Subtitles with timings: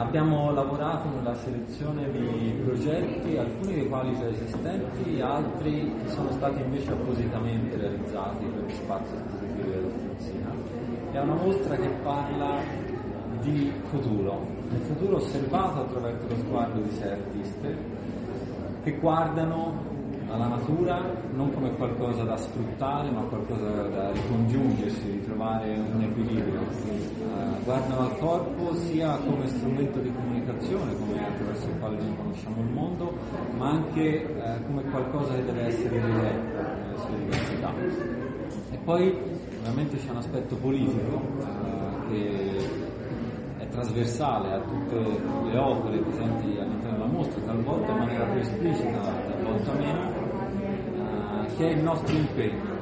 [0.00, 6.62] Abbiamo lavorato nella selezione di progetti, alcuni dei quali già esistenti, altri che sono stati
[6.62, 10.52] invece appositamente realizzati per lo spazio espositivo della Strozzina.
[11.12, 12.62] È una mostra che parla
[13.42, 17.76] di futuro, il futuro osservato attraverso lo sguardo di sei artiste
[18.82, 19.89] che guardano
[20.30, 26.60] alla natura non come qualcosa da sfruttare ma qualcosa da ricongiungersi, di trovare un equilibrio.
[26.60, 32.60] Eh, guardano al corpo sia come strumento di comunicazione, come attraverso il quale noi conosciamo
[32.60, 33.12] il mondo,
[33.56, 37.72] ma anche eh, come qualcosa che deve essere diretto nelle sue diversità.
[38.70, 39.14] E poi
[39.58, 42.88] ovviamente c'è un aspetto politico eh, che
[43.58, 48.98] è trasversale a tutte le opere presenti all'interno della mostra, talvolta in maniera più esplicita,
[49.00, 50.19] talvolta meno,
[51.60, 52.78] che è il nostro impegno.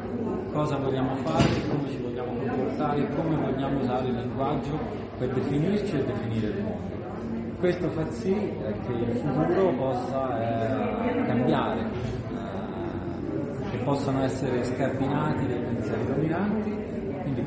[0.52, 4.78] Cosa vogliamo fare, come ci vogliamo comportare, come vogliamo usare il linguaggio
[5.18, 7.56] per definirci e definire il mondo.
[7.58, 15.46] Questo fa sì eh, che il futuro possa eh, cambiare, eh, che possano essere scardinati
[15.48, 16.67] dai pensieri dominanti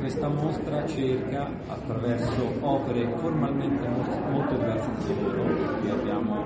[0.01, 6.43] questa mostra cerca, attraverso opere formalmente molto, diverse tra loro, qui abbiamo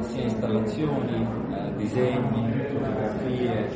[0.00, 3.68] sia installazioni, eh, disegni, fotografie,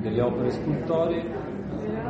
[0.00, 1.52] delle opere scultoree,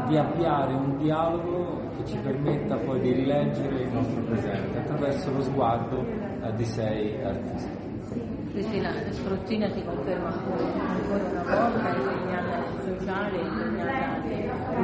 [0.08, 5.42] di avviare un dialogo che ci permetta poi di rileggere il nostro presente attraverso lo
[5.42, 7.82] sguardo eh, di sei artisti.
[8.54, 10.62] Cristina Strozzina si conferma ancora
[11.28, 14.28] una volta impegnata nel sociale, impegnata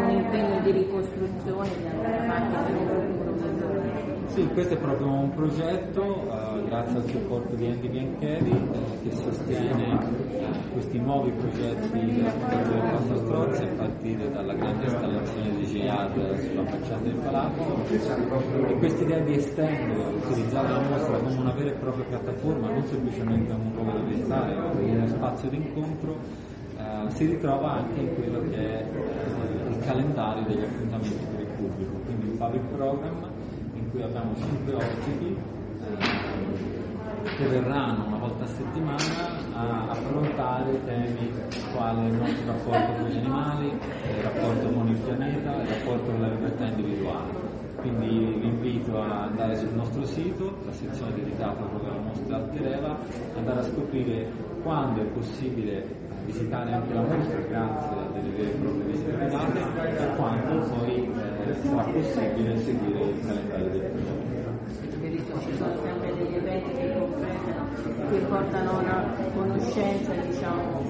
[0.08, 0.16] in
[0.60, 2.36] impegno di ricostruzione un
[3.16, 4.08] futuro migliore.
[4.26, 9.16] Sì, questo è proprio un progetto, eh, grazie al supporto di Andy Biancheri, eh, che
[9.16, 9.98] sostiene
[10.38, 11.98] eh, questi nuovi progetti
[12.38, 17.84] Fondazione Costa Strozzi a partire dalla grande installazione di Giard sulla facciata del palazzo
[18.68, 22.86] e questa idea di estendere, utilizzare la mostra come una vera e propria piattaforma, non
[22.86, 26.16] semplicemente un luogo dove stare, ma uno spazio di incontro,
[26.78, 31.92] eh, si ritrova anche in quello che è eh, calendario degli appuntamenti per il pubblico,
[32.04, 33.30] quindi il public program
[33.74, 35.36] in cui abbiamo cinque ospiti
[35.80, 36.68] eh,
[37.36, 41.32] che verranno una volta a settimana a affrontare temi
[41.74, 46.20] quali il nostro rapporto con gli animali, il rapporto con il pianeta, il rapporto con
[46.20, 47.48] la libertà individuale.
[47.76, 52.98] Quindi vi invito a andare sul nostro sito, la sezione dedicata proprio alla mostra Altereva,
[53.36, 54.30] andare a scoprire
[54.62, 60.16] quando è possibile visitare anche la mostra grazie a delle vere e proprie visite e
[60.16, 64.28] quando poi eh, sarà possibile seguire il calendario del progetto.
[65.00, 67.68] Benissimo, ci sono sempre degli eventi che completano,
[68.10, 70.82] che portano a una conoscenza diciamo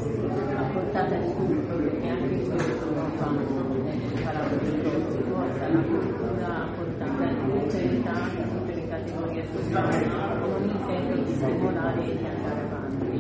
[0.57, 5.81] a portata di tutto, perché anche questo non fa eh, parlato di Strozzi, porta la
[5.81, 10.09] cultura, porta anche tutte le età, tutte le categorie sociali,
[10.41, 12.70] con l'intento di stimolare e di andare avanti.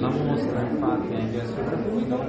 [0.00, 2.25] La mostra infatti è in ingresso gratuito,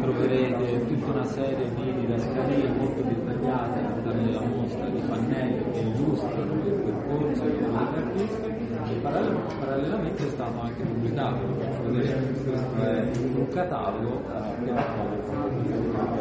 [0.00, 6.52] troverete tutta una serie di didascalie molto dettagliate all'interno della mostra, di pannelli che illustrano
[6.54, 8.58] il percorso e i lavori degli artisti
[9.02, 15.76] Parallelamente è stato anche pubblicato, questo è un catalogo eh, che raccoglie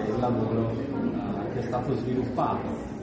[0.05, 2.95] il lavoro eh, che è stato sviluppato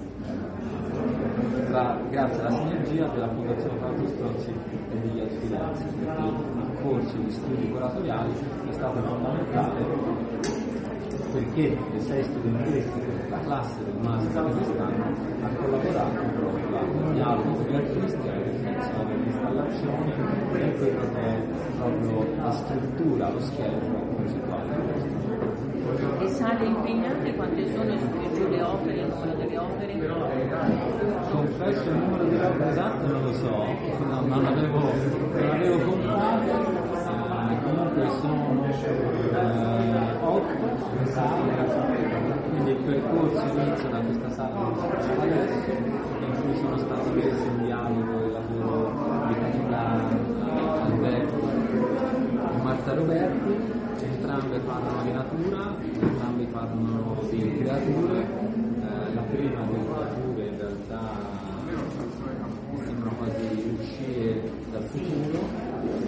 [1.66, 5.84] tra, grazie alla sinergia della Fondazione Franco Strozzi e degli Ausiliazi,
[6.84, 8.30] corso di studi curatoriali
[8.68, 9.84] è stato fondamentale
[11.32, 12.92] perché le sei studentesse
[13.22, 15.04] della classe del master di quest'anno
[15.42, 21.42] ha collaborato proprio al dialogo gli artisti, delle installazioni e quello che è
[21.76, 25.33] proprio la struttura, lo scheletro musicale
[26.18, 27.96] e sale impegnate quante sono
[28.34, 29.92] giù le opere, il numero delle opere?
[31.30, 33.64] Confesso il numero delle opere esatto non lo so,
[34.04, 36.74] no, non avevo, non contato
[37.54, 41.52] comunque sono eh, 8 sale,
[42.50, 44.60] quindi il percorso inizia da questa sala
[45.20, 48.92] adesso, in cui sono stati messi in dialogo il lavoro
[49.28, 50.08] di Camilla
[50.82, 51.48] Alberto
[52.52, 53.73] e Marta Roberti,
[54.04, 61.42] entrambe parlano di natura, entrambi parlano di creature, eh, la prima di creature in realtà
[62.84, 65.38] sembra quasi uscire dal futuro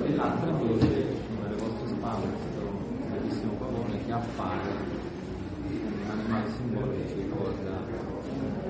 [0.05, 1.15] e l'altra invece
[1.87, 2.63] spalle questo
[3.11, 4.61] bellissimo pavone che appare
[5.69, 8.05] un animale simbolico che ricorda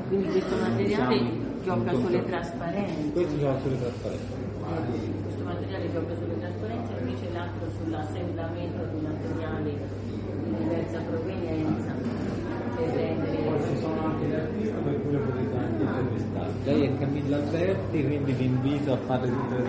[0.09, 3.11] quindi questo materiale gioca sulle trasparenze.
[3.11, 4.33] Questo gioca sulle trasparenze.
[4.33, 6.36] Eh, questo materiale gioca sulle trasparenze
[6.99, 9.79] invece l'altro sull'assemblamento di materiali
[10.45, 11.93] di diversa provenienza.
[12.77, 17.37] Per rendere ci sono anche gli artisti per cui potete anche intervistare lei è Camilla
[17.37, 19.65] Alberti quindi vi invito a fare tutte le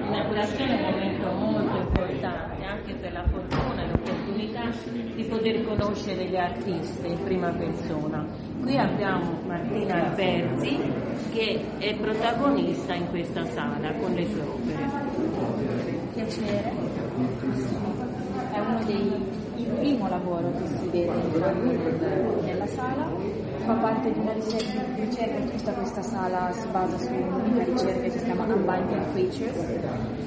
[0.00, 3.63] l'inaugurazione è un momento molto importante anche per la e l'opportunità
[5.14, 8.26] di poter conoscere gli artisti in prima persona.
[8.62, 10.78] Qui abbiamo Martina Alberti
[11.32, 14.88] che è protagonista in questa sala con le sue opere.
[16.14, 16.72] Piacere,
[18.52, 21.12] è uno dei il primo lavoro che si vede
[22.42, 23.08] nella sala
[23.64, 24.82] fa parte di una ricerca,
[25.56, 29.56] tutta questa sala si basa su una ricerca che si chiama Unbinding Creatures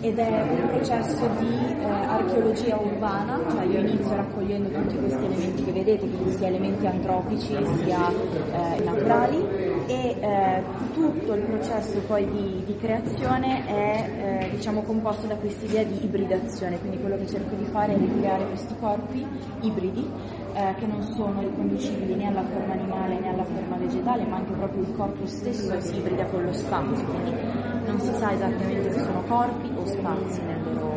[0.01, 5.63] ed è un processo di eh, archeologia urbana, cioè io inizio raccogliendo tutti questi elementi
[5.63, 9.45] che vedete, quindi sia elementi antropici sia eh, naturali
[9.87, 10.63] e eh,
[10.93, 16.79] tutto il processo poi di, di creazione è eh, diciamo, composto da quest'idea di ibridazione,
[16.79, 19.25] quindi quello che cerco di fare è ricreare questi corpi
[19.61, 20.09] ibridi
[20.57, 24.53] eh, che non sono riconducibili né alla forma animale né alla forma vegetale, ma anche
[24.53, 27.31] proprio il corpo stesso si ibrida con lo spazio, quindi
[27.85, 30.96] non si sa esattamente se sono corpi o spazi nel loro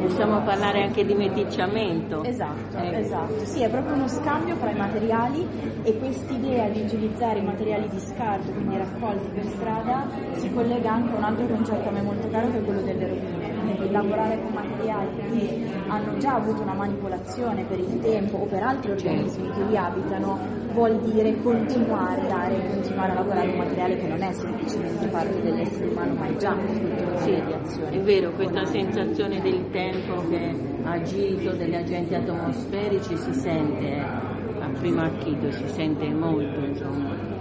[0.00, 2.22] possiamo parlare anche di meticciamento.
[2.24, 2.98] Esatto, eh.
[2.98, 3.44] esatto.
[3.44, 5.46] Sì, è proprio uno scambio fra i materiali
[5.82, 11.14] e quest'idea di utilizzare i materiali di scarto, quindi raccolti per strada, si collega anche
[11.14, 14.40] a un altro concetto a me molto caro che è quello delle rovine quindi lavorare
[14.40, 19.50] con materiali che hanno già avuto una manipolazione per il tempo o per altri organismi
[19.50, 20.38] che li abitano,
[20.74, 25.40] vuol dire continuare a dare, continuare a lavorare con materiale che non è semplicemente parte
[25.40, 27.90] dell'essere umano, ma è già frutto di azione.
[27.90, 34.00] È vero, questa sensazione del tempo che ha agito, degli agenti atmosferici si sente, eh,
[34.00, 37.32] a primo acchito si sente molto, insomma.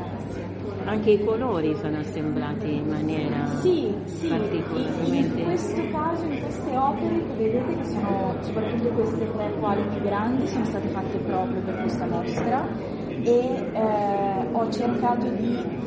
[0.86, 4.28] Anche i colori sono assemblati in maniera sì, sì.
[4.28, 5.40] particolarmente.
[5.40, 10.02] In questo caso, in queste opere che vedete, che sono soprattutto queste tre quali più
[10.02, 12.68] grandi, sono state fatte proprio per questa mostra
[13.24, 15.82] e eh, ho cercato di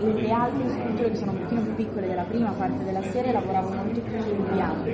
[0.00, 3.70] le altre sculture che sono un pochino più piccole della prima parte della serie lavoravo
[3.70, 4.88] molto più sul bianco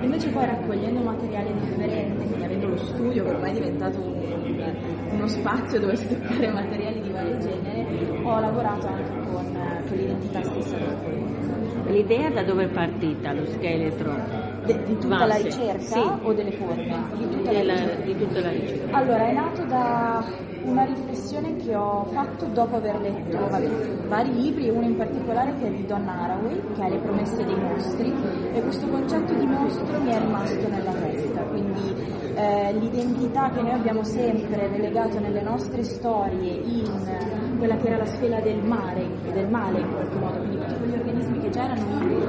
[0.00, 4.74] invece poi raccogliendo materiali differenti quindi avendo lo studio che ormai è diventato un,
[5.12, 7.86] uno spazio dove stoccare materiali di vario genere
[8.22, 9.58] ho lavorato anche con,
[9.88, 15.26] con l'identità stessa del colore l'idea da dove è partita lo scheletro De, di tutta
[15.26, 16.08] la ricerca sì.
[16.22, 17.02] o delle forme?
[17.16, 18.96] Di tutta, Della, di tutta la ricerca.
[18.96, 20.24] Allora, è nato da
[20.64, 23.68] una riflessione che ho fatto dopo aver letto vabbè,
[24.06, 27.58] vari libri, uno in particolare che è di Donna Haraway, che è Le promesse dei
[27.58, 28.12] mostri,
[28.52, 31.94] e questo concetto di mostro mi è rimasto nella testa, quindi
[32.34, 38.06] eh, l'identità che noi abbiamo sempre relegato nelle nostre storie in quella che era la
[38.06, 41.82] sfera del mare, del male in qualche modo, quindi tutti quegli organismi che già erano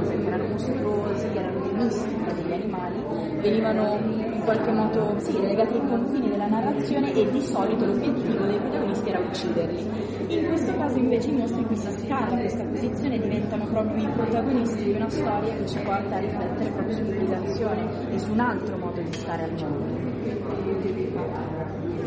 [0.07, 5.87] che erano mostruosi, erano dei mistici degli animali, venivano in qualche modo sì, relegati ai
[5.87, 9.89] confini della narrazione e di solito l'obiettivo dei protagonisti era ucciderli.
[10.27, 14.07] In questo caso invece i mostri qui si scala questa posizione e diventano proprio i
[14.11, 18.77] protagonisti di una storia che ci porta a riflettere proprio sull'ibridazione e su un altro
[18.77, 20.11] modo di stare al mondo.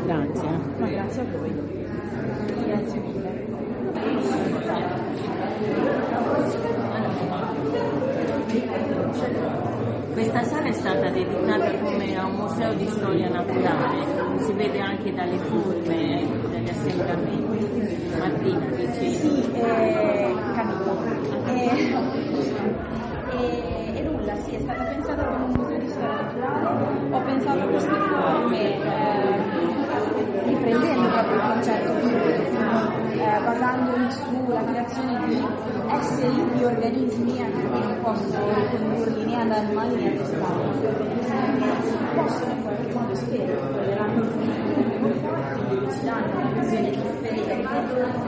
[0.05, 0.49] Grazie.
[0.77, 1.55] Ma grazie a voi.
[2.67, 3.45] Grazie mille.
[10.17, 15.13] Questa sala è stata dedicata come a un museo di storia naturale, si vede anche
[15.13, 18.17] dalle forme dagli assembramenti.
[18.19, 19.11] Martina dice.
[19.11, 20.97] Sì, eh, Camilla.
[21.45, 21.93] Eh,
[23.31, 27.15] e, e nulla, sì, è stata pensata come un museo di storia naturale.
[27.15, 29.37] Ho pensato a queste forme eh,
[30.47, 35.45] riprendendo proprio il concetto di eh, basando sulla creazione di
[35.89, 41.97] esseri, di organismi, anche perché non posso ricondurli né ad animali né estati, gli organismi
[42.15, 44.87] possono in qualche modo spero toleranno quindi
[45.93, 47.53] ci danno una visione differente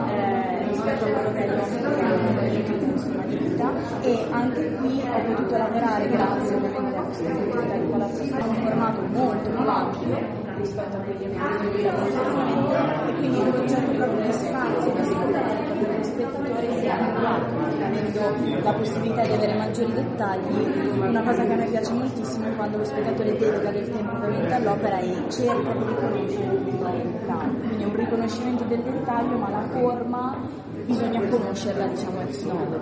[0.09, 5.35] eh, rispetto a quello che è il nostro sistema di vita e anche qui ho
[5.35, 10.48] potuto lavorare grazie ovviamente a questa attività di Palazzo in un formato molto più ampio
[10.59, 11.35] rispetto a quelli
[11.83, 17.69] lavoro e quindi il concetto proprio di spazio che sicuramente per lo spettatore sia ampliato
[17.89, 20.99] avendo la possibilità di avere maggiori dettagli.
[20.99, 24.55] Una cosa che a me piace moltissimo è quando lo spettatore dedica del tempo ovviamente
[24.55, 27.59] all'opera e cerca di riconoscere il dettaglio.
[27.59, 30.37] Quindi è un riconoscimento del dettaglio ma la forma
[30.85, 32.77] bisogna conoscerla diciamo ex novo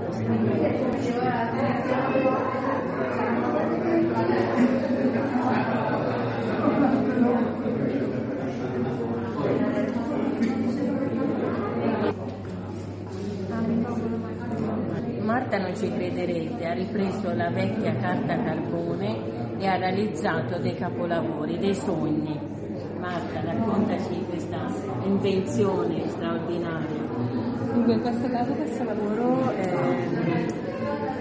[15.27, 21.59] Marta non ci crederete, ha ripreso la vecchia carta carbone e ha realizzato dei capolavori,
[21.59, 22.39] dei sogni.
[22.99, 24.67] Marta, raccontaci questa
[25.05, 27.03] invenzione straordinaria.
[27.73, 30.47] Dunque, in questo caso questo lavoro eh,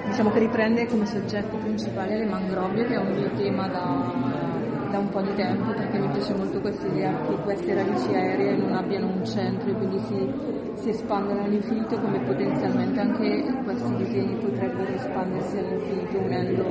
[0.08, 4.55] diciamo che riprende come soggetto principale le mangrovie, che è un mio tema da,
[4.96, 8.56] da un po' di tempo, perché mi piace molto questa idea che queste radici aeree
[8.56, 10.34] non abbiano un centro e quindi si,
[10.76, 16.64] si espandano all'infinito, come potenzialmente anche questi disegni potrebbero espandersi all'infinito unendo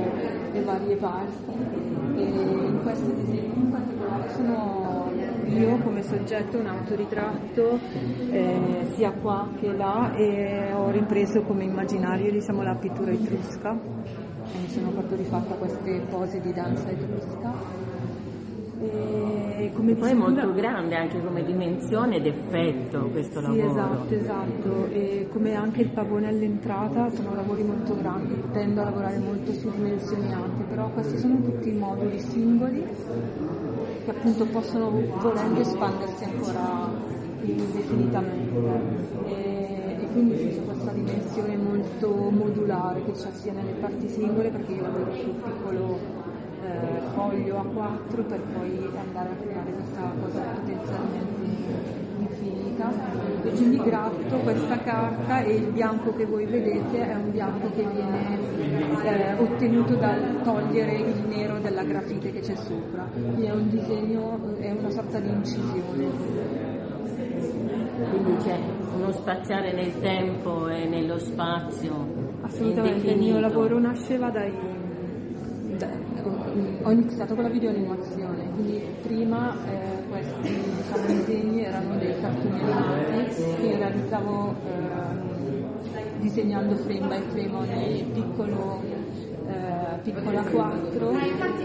[0.53, 1.53] le varie parti.
[2.17, 5.13] E in questi disegni in particolare sono
[5.45, 7.79] io come soggetto un autoritratto
[8.31, 13.79] eh, sia qua che là e ho ripreso come immaginario diciamo, la pittura etrusca
[14.53, 17.74] mi sono proprio rifatta queste pose di danza etrusca.
[19.75, 23.71] Come Poi è molto grande anche come dimensione ed effetto questo sì, lavoro.
[23.71, 24.87] esatto, esatto.
[24.91, 29.69] E come anche il pavone all'entrata sono lavori molto grandi, tendo a lavorare molto su
[29.71, 32.87] dimensioni alte, però questi sono tutti moduli singoli
[34.05, 36.91] che appunto possono volendo espandersi ancora
[37.43, 39.03] indefinitamente.
[39.27, 44.73] E, e quindi c'è questa dimensione molto modulare che c'è sia nelle parti singole perché
[44.73, 46.24] io lavoro su un piccolo
[46.65, 51.33] eh, foglio A4 per poi andare a creare questa cosa potenzialmente
[52.19, 52.91] infinita
[53.43, 57.87] e quindi gratto questa carta e il bianco che voi vedete è un bianco che
[57.87, 58.39] viene
[59.05, 64.57] eh, ottenuto dal togliere il nero della grafite che c'è sopra quindi è un disegno
[64.59, 66.63] è una sorta di incisione
[68.11, 68.59] Quindi c'è
[68.97, 72.23] uno spaziare nel tempo e nello spazio.
[72.43, 74.83] Assolutamente, il mio lavoro nasceva dai...
[76.85, 83.35] ho iniziato con la videoanimazione, quindi prima eh, questi diciamo, disegni erano dei cartoni animati
[83.61, 88.83] che realizzavo ehm, disegnando frame by frame ogni piccolo,
[89.47, 91.11] eh, piccola 4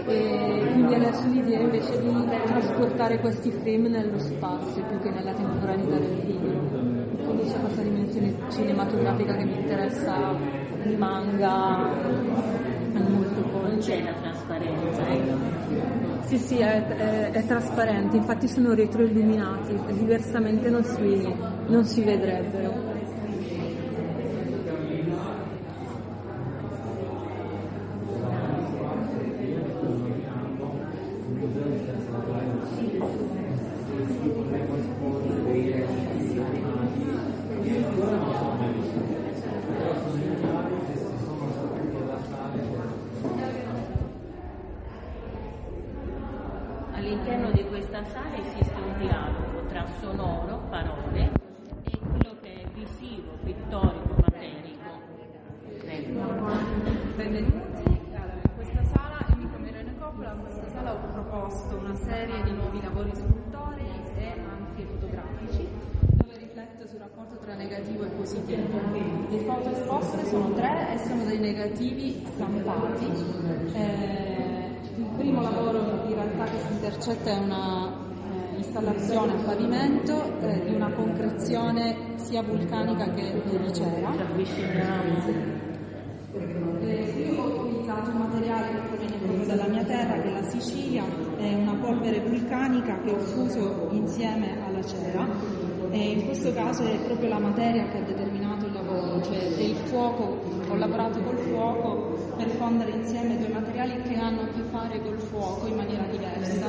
[0.06, 5.34] e quindi adesso l'idea è invece di trasportare questi frame nello spazio più che nella
[5.34, 7.24] temporalità del film.
[7.24, 10.34] Quindi c'è questa dimensione cinematografica che mi interessa
[10.84, 12.59] il manga
[12.98, 13.78] molto Non forte.
[13.78, 15.36] c'è la trasparenza, ecco.
[16.26, 21.34] Sì, sì, è, è- è trasparente, infatti sono retroilluminati, diversamente non si,
[21.66, 22.88] non si vedrebbero.
[46.94, 51.30] All'interno di questa sala esiste un dialogo tra sonoro, parole,
[51.84, 54.90] e quello che è visivo, pittorico, materico.
[55.80, 56.20] Prego.
[57.16, 61.76] Benvenuti, allora, in questa sala, io mi chiamo Irene Coppola, in questa sala ho proposto
[61.76, 65.68] una serie di nuovi lavori scultorei e anche fotografici
[66.12, 68.78] dove rifletto sul rapporto tra negativo e positivo.
[69.30, 73.06] Le foto esposte sono tre e sono dei negativi stampati.
[73.72, 80.38] Eh, il primo lavoro in realtà che si intercetta è una eh, installazione a pavimento
[80.40, 84.12] eh, di una concrezione sia vulcanica che di cera.
[86.82, 90.42] Eh, io ho utilizzato un materiale che proviene proprio dalla mia terra, che è la
[90.42, 91.04] Sicilia,
[91.38, 95.26] è una polvere vulcanica che ho fuso insieme alla cera
[95.90, 99.74] e in questo caso è proprio la materia che ha determinato il lavoro, cioè il
[99.86, 100.38] fuoco,
[100.68, 102.09] ho lavorato col fuoco
[102.40, 106.68] per fondere insieme due materiali che hanno a che fare col fuoco in maniera diversa.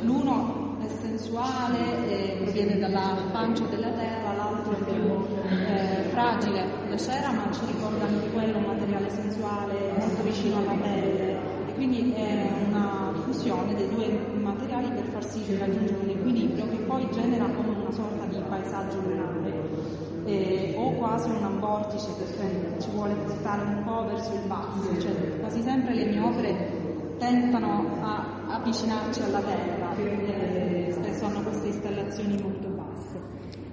[0.00, 6.96] L'uno è sensuale, e proviene dalla pancia della terra, l'altro è più eh, fragile, la
[6.96, 11.36] cera, ma ci ricorda anche quello un materiale sensuale molto vicino alla pelle.
[11.66, 14.08] E quindi è una fusione dei due
[14.40, 19.00] materiali per far sì raggiungere un equilibrio che poi genera come una sorta di paesaggio
[19.00, 19.61] lunare.
[20.24, 25.40] Eh, o quasi un vortice che ci vuole portare un po' verso il basso, cioè
[25.40, 32.40] quasi sempre le mie opere tentano a avvicinarci alla terra, eh, spesso hanno queste installazioni
[32.40, 33.20] molto basse.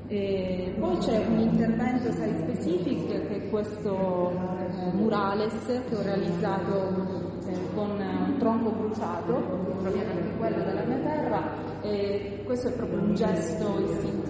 [0.08, 5.53] E poi c'è un intervento site specific che è questo eh, murales
[5.88, 9.34] che ho realizzato eh, con un tronco bruciato,
[9.82, 11.44] proviene anche quello dalla mia terra,
[11.82, 14.28] e questo è proprio un gesto istintivo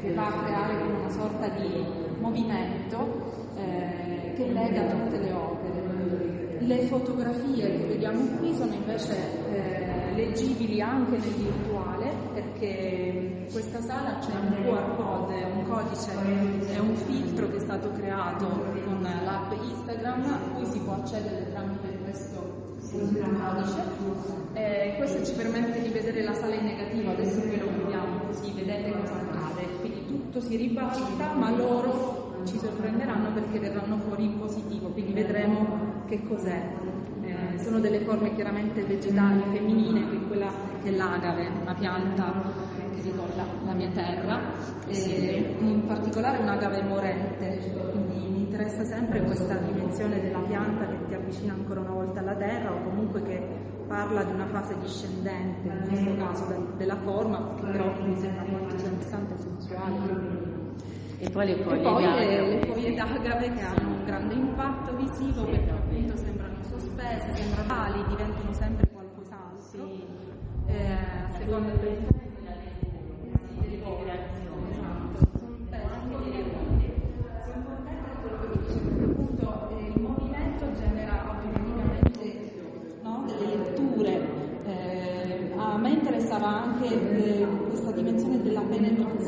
[0.00, 1.84] che va a creare una sorta di
[2.18, 5.86] movimento eh, che lega tutte le opere.
[6.60, 9.14] Le fotografie che vediamo qui sono invece
[9.52, 16.10] eh, leggibili anche nel virtuale perché in questa sala c'è un QR code, un codice,
[16.74, 18.46] è un filtro che è stato creato
[18.84, 22.67] con l'app Instagram a cui si può accedere tramite questo.
[24.54, 28.50] Eh, questo ci permette di vedere la sala in negativo, adesso qui lo vediamo così
[28.52, 29.66] vedete cosa accade.
[29.80, 36.04] Quindi tutto si ribalta ma loro ci sorprenderanno perché verranno fuori in positivo, quindi vedremo
[36.06, 36.62] che cos'è.
[37.22, 40.50] Eh, sono delle forme chiaramente vegetali femminine, che quella
[40.82, 42.32] che è l'agave, una pianta
[42.98, 44.40] che ricorda la mia terra,
[44.86, 47.58] e in particolare un'agave morente,
[47.92, 52.34] quindi mi interessa sempre questa dimensione della pianta che ti avvicina ancora una volta alla
[52.34, 53.40] terra o comunque che
[53.86, 58.74] parla di una fase discendente, in questo caso della forma, che però mi sembra molto
[58.74, 60.56] interessante e sensuale.
[61.20, 64.96] E poi le foglie e poi le, le foglie d'agave che hanno un grande impatto
[64.96, 70.16] visivo perché appunto sembrano sospese, sembrano ali, diventano sempre qualcos'altro.
[70.66, 72.04] Eh, a seconda del
[73.60, 74.70] delle vibrazioni.
[74.70, 75.38] Esatto.
[75.38, 76.44] Sono testi che
[77.44, 82.52] sono contenta di quello che dice perché appunto eh, il movimento genera automaticamente
[83.02, 84.36] no, delle letture.
[84.66, 88.60] Eh, a me interessava anche eh, questa dimensione della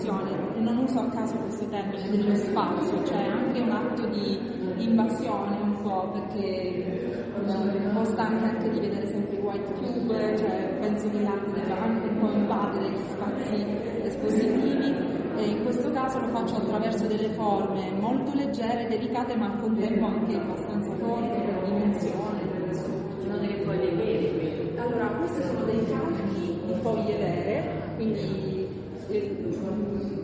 [0.01, 4.39] penetrazione, e non uso a caso questo termine, dello spazio, cioè anche un atto di
[4.79, 10.37] invasione un po', perché eh, un po' stanca anche di vedere sempre i white cube,
[10.39, 13.67] cioè penso che l'arte debba anche un po' invadere gli spazi
[14.03, 14.95] espositivi
[15.37, 20.07] e in questo caso lo faccio attraverso delle forme molto leggere, delicate ma al contempo
[20.07, 22.49] anche abbastanza forti per dimensione.
[22.73, 24.79] Sono delle foglie vere.
[24.79, 28.67] Allora, questi sono dei calchi di foglie vere, quindi
[29.09, 29.37] eh,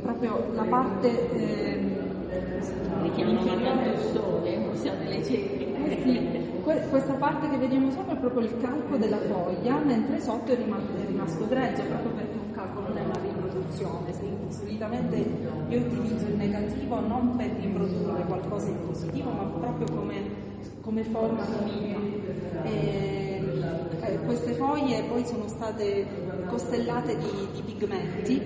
[0.06, 1.08] proprio la parte...
[1.32, 2.04] ehm,
[3.02, 6.02] Le chiamano guardando il sole, possiamo le eh ceneri.
[6.02, 10.52] sì, que- questa parte che vediamo sopra è proprio il calco della foglia, mentre sotto
[10.52, 14.12] è rimasto, è rimasto grezzo, proprio perché un calco non è una riproduzione.
[14.48, 15.16] Solitamente
[15.68, 20.14] io utilizzo il negativo non per riprodurre qualcosa di positivo, ma proprio come,
[20.82, 21.44] come forma.
[22.64, 23.42] E,
[24.00, 26.06] eh, queste foglie poi sono state
[26.48, 28.40] costellate di, di pigmenti,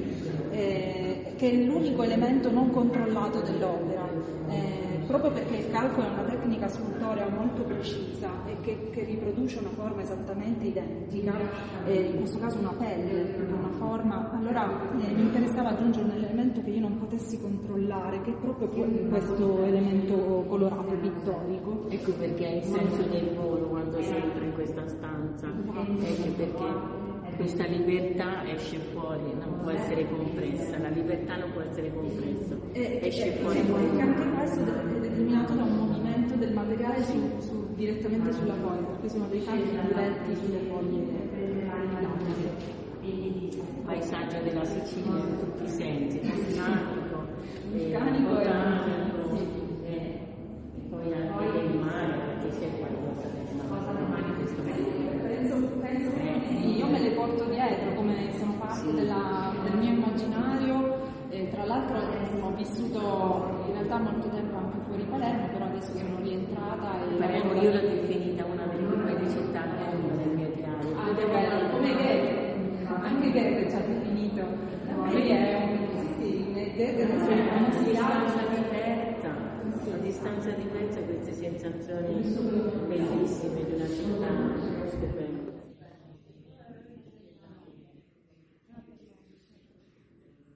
[0.50, 4.06] eh, che è l'unico elemento non controllato dell'opera.
[4.50, 9.58] Eh, proprio perché il calco è una tecnica scultorea molto precisa e che, che riproduce
[9.58, 11.32] una forma esattamente identica,
[11.86, 14.68] eh, in questo caso una pelle, una forma, allora
[15.00, 19.08] eh, mi interessava aggiungere un elemento che io non potessi controllare, che è proprio que-
[19.08, 21.86] questo elemento colorato pittorico.
[21.88, 25.46] Ecco perché hai il senso del volo quando entro in questa stanza.
[25.46, 26.99] Ecco perché
[27.40, 32.98] questa libertà esce fuori, non può essere compressa, la libertà non può essere compressa, E,
[33.02, 33.60] esce e- fuori.
[33.60, 38.82] perché anche questo è determinato da un movimento del materiale su- su- direttamente sulla foglia,
[38.92, 41.28] perché sono dei calchi diretti sulle foglie.
[43.02, 47.24] Il paesaggio della Sicilia in tutti i sensi, vulcanico,
[47.72, 49.46] eh, Vulcanico e- botanico,
[49.86, 54.19] eh, e poi anche del mare, perché c'è qualcosa del mare.
[54.62, 59.90] Penso, penso che sì, io me le porto dietro come sono parte della- del mio
[59.92, 61.08] immaginario.
[61.30, 61.96] E tra l'altro
[62.42, 67.52] ho vissuto in realtà molto tempo anche fuori Palermo, però adesso sono rientrata e Palermo
[67.62, 70.88] io l'ho definita una delle più belle città al mondo nel mio teatro.
[70.98, 72.54] anche bella, come Goethe,
[73.02, 74.68] anche Goethe ci ha definito
[81.60, 82.22] sensazioni
[82.88, 85.52] bellissime di una città stupenda.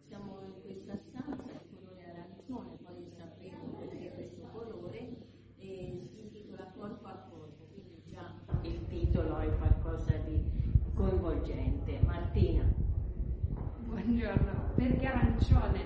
[0.06, 5.16] Siamo in questa stanza, il colore arancione, poi sapremo perché questo colore
[5.58, 10.42] e si intitola Corpo a Corpo, quindi già il titolo è qualcosa di
[10.94, 12.00] coinvolgente.
[12.06, 12.62] Martina.
[13.86, 15.80] Buongiorno, perché arancione?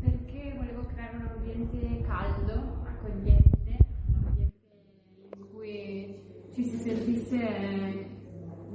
[0.00, 2.52] Perché volevo creare un ambiente caldo,
[2.84, 4.54] accogliente, un ambiente
[5.36, 6.14] in cui
[6.96, 8.08] sentisse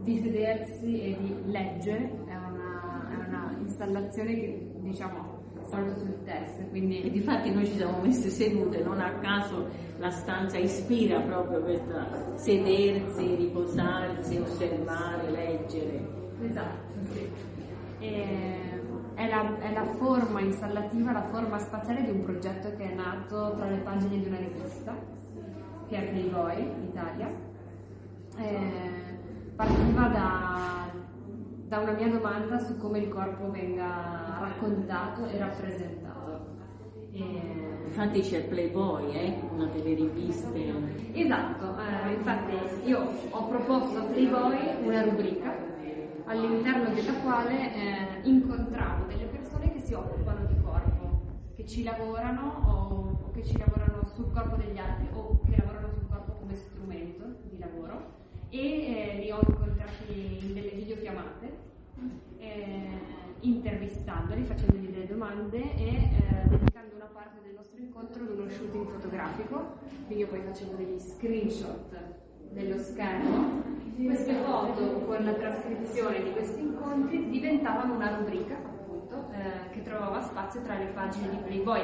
[0.04, 5.40] di sedersi e di leggere, è una, è una installazione che diciamo
[5.72, 10.10] molto sul testo, E quindi difatti noi ci siamo messe sedute, non a caso la
[10.10, 16.20] stanza ispira proprio questa sedersi, riposarsi, osservare, leggere.
[16.42, 17.30] Esatto, sì.
[18.00, 18.80] E
[19.14, 23.56] è, la, è la forma installativa, la forma spaziale di un progetto che è nato
[23.56, 24.94] tra le pagine di una rivista,
[25.88, 27.50] che è Playboy Italia.
[28.38, 28.60] E
[29.56, 30.90] partiva da,
[31.68, 36.46] da una mia domanda su come il corpo venga raccontato e rappresentato.
[37.12, 40.74] E- Infatti c'è Playboy, eh, una delle riviste.
[41.14, 45.54] Esatto, eh, infatti io ho proposto a Playboy una rubrica
[46.26, 51.22] all'interno della quale eh, incontravo delle persone che si occupano di corpo,
[51.54, 55.90] che ci lavorano o, o che ci lavorano sul corpo degli altri o che lavorano
[55.90, 58.20] sul corpo come strumento di lavoro
[58.52, 61.70] e eh, li ho incontrati in delle videochiamate
[62.38, 63.00] eh,
[63.40, 68.90] intervistandoli, facendogli delle domande e eh, dedicando una parte del nostro incontro ad uno shooting
[68.90, 72.20] fotografico, quindi io poi facevo degli screenshot
[72.52, 73.80] dello schermo.
[73.96, 78.56] Queste foto con la trascrizione di questi incontri diventavano una rubrica,
[79.42, 81.82] eh, che trovava spazio tra le pagine di Playboy,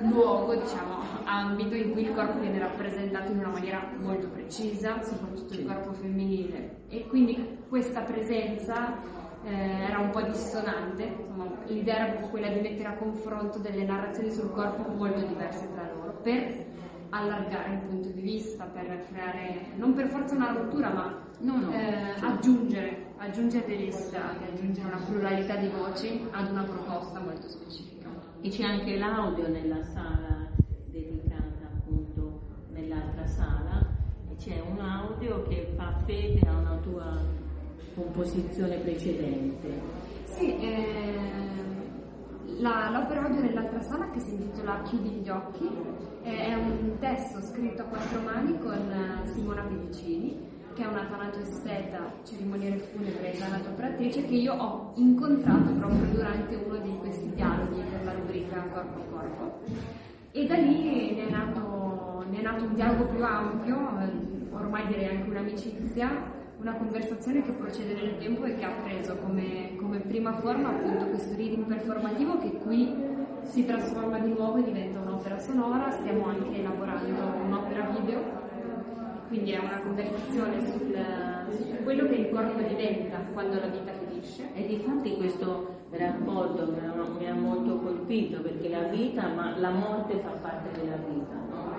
[0.00, 5.54] luogo, diciamo, ambito in cui il corpo viene rappresentato in una maniera molto precisa, soprattutto
[5.54, 6.82] il corpo femminile.
[6.88, 8.96] E quindi questa presenza
[9.44, 13.84] eh, era un po' dissonante, insomma, l'idea era proprio quella di mettere a confronto delle
[13.84, 16.64] narrazioni sul corpo molto diverse tra loro, per
[17.10, 21.72] allargare il punto di vista, per creare, non per forza una rottura, ma No, no,
[21.72, 22.26] eh, certo.
[22.26, 28.08] aggiungere, aggiungere degli strati, aggiungere una pluralità di voci ad una proposta molto specifica.
[28.40, 30.48] E c'è anche l'audio nella sala
[30.86, 32.40] dedicata appunto
[32.72, 33.86] nell'altra sala
[34.28, 37.20] e c'è un audio che fa fede a una tua
[37.94, 39.68] composizione precedente.
[40.24, 41.80] Sì, ehm,
[42.58, 45.70] la- l'opera audio nell'altra sala che si intitola Chiudi gli occhi
[46.24, 51.04] eh, è un testo scritto a quattro mani con eh, Simona Pedicini che è una
[51.04, 57.82] tanatoesteta, cerimoniere funebre e tanatoprattrice che io ho incontrato proprio durante uno di questi dialoghi
[57.90, 59.60] per la rubrica Corpo a Corpo.
[60.32, 64.86] E da lì ne è nato, ne è nato un dialogo più ampio, eh, ormai
[64.86, 69.98] direi anche un'amicizia, una conversazione che procede nel tempo e che ha preso come, come
[69.98, 72.94] prima forma appunto questo reading performativo che qui
[73.42, 78.41] si trasforma di nuovo e diventa un'opera sonora, stiamo anche elaborando un'opera video,
[79.32, 80.94] quindi è una conversazione sul,
[81.56, 84.42] su quello che il corpo diventa quando la vita finisce.
[84.52, 86.70] E difatti questo rapporto
[87.18, 91.34] mi ha, molto colpito perché la vita, ma la morte fa parte della vita.
[91.48, 91.70] no?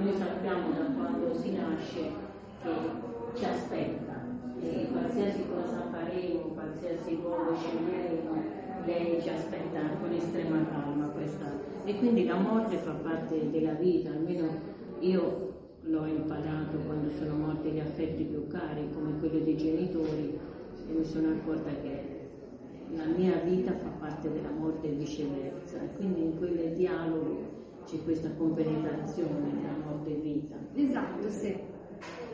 [0.00, 2.12] Noi sappiamo da quando si nasce
[2.62, 2.70] che
[3.34, 4.24] ci aspetta
[4.60, 8.42] e qualsiasi cosa faremo, qualsiasi luogo sceglieremo,
[8.84, 11.46] lei ci aspetta con estrema calma questa.
[11.84, 15.45] E quindi la morte fa parte della vita, almeno io
[15.86, 20.38] l'ho imparato quando sono morti gli affetti più cari come quello dei genitori
[20.88, 22.14] e mi sono accorta che
[22.94, 28.02] la mia vita fa parte della morte e viceversa e quindi in quel dialogo c'è
[28.02, 30.56] questa compenetrazione tra morte e vita.
[30.74, 31.56] Esatto, sì.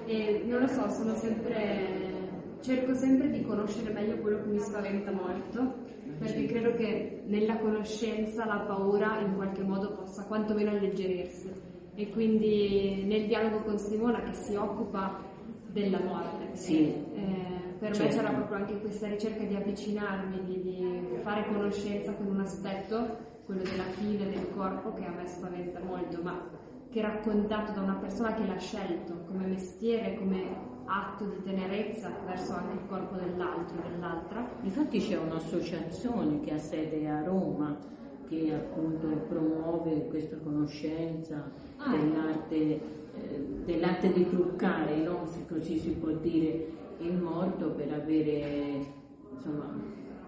[0.07, 2.21] E non lo so, sono sempre.
[2.61, 5.75] cerco sempre di conoscere meglio quello che mi spaventa molto,
[6.19, 11.52] perché credo che nella conoscenza la paura in qualche modo possa quantomeno alleggerirsi.
[11.95, 15.21] E quindi nel dialogo con Simona che si occupa
[15.73, 16.55] della morte.
[16.57, 16.87] Sì.
[17.15, 18.17] eh, per me Certo.
[18.17, 23.63] c'era proprio anche questa ricerca di avvicinarmi, di, di fare conoscenza con un aspetto, quello
[23.63, 26.49] della fine del corpo, che a me spaventa molto, ma
[26.91, 32.53] che raccontato da una persona che l'ha scelto come mestiere, come atto di tenerezza verso
[32.53, 34.49] anche il corpo dell'altro, dell'altra.
[34.63, 37.77] Infatti c'è un'associazione che ha sede a Roma
[38.33, 41.45] che appunto promuove questa conoscenza
[41.77, 41.91] Ah.
[41.91, 42.81] dell'arte, eh,
[43.65, 45.27] dell'arte di truccare, no?
[45.27, 46.67] se così si può dire,
[47.01, 48.85] il morto per avere
[49.35, 49.69] insomma,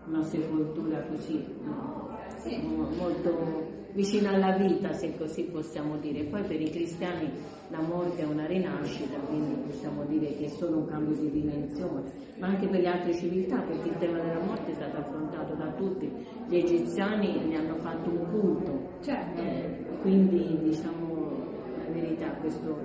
[0.09, 2.09] una sepoltura così no?
[2.43, 2.61] Sì.
[2.61, 6.25] mo- molto vicino alla vita, se così possiamo dire.
[6.25, 7.31] Poi per i cristiani
[7.69, 12.03] la morte è una rinascita, quindi possiamo dire che è solo un cambio di dimensione,
[12.39, 15.73] ma anche per le altre civiltà, perché il tema della morte è stato affrontato da
[15.73, 16.11] tutti.
[16.49, 19.41] Gli egiziani ne hanno fatto un culto, Certo.
[19.41, 21.33] eh, quindi diciamo
[21.79, 22.77] la verità, questo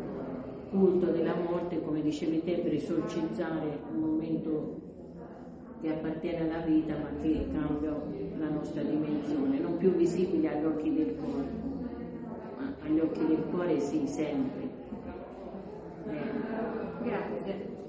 [0.69, 4.87] culto della morte, come dicevi te, per esorcizzare un momento
[5.81, 7.91] che appartiene alla vita ma che cambia
[8.37, 11.67] la nostra dimensione, non più visibile agli occhi del corpo,
[12.57, 14.69] ma agli occhi del cuore sì, sempre.
[16.07, 17.88] Eh, Grazie.